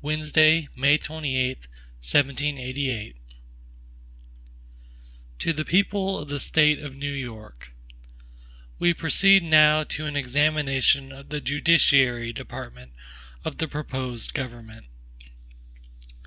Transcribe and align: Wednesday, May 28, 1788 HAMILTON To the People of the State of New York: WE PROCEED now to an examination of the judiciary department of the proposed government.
Wednesday, 0.00 0.68
May 0.74 0.96
28, 0.96 1.66
1788 2.00 2.98
HAMILTON 2.98 3.22
To 5.40 5.52
the 5.52 5.66
People 5.66 6.18
of 6.18 6.30
the 6.30 6.40
State 6.40 6.78
of 6.78 6.96
New 6.96 7.12
York: 7.12 7.72
WE 8.78 8.94
PROCEED 8.94 9.42
now 9.42 9.84
to 9.84 10.06
an 10.06 10.16
examination 10.16 11.12
of 11.12 11.28
the 11.28 11.42
judiciary 11.42 12.32
department 12.32 12.92
of 13.44 13.58
the 13.58 13.68
proposed 13.68 14.32
government. 14.32 14.86